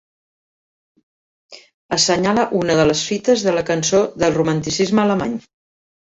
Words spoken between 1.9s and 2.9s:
Assenyala una de